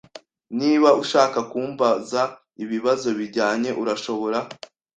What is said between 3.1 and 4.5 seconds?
bijyanye, urashobora.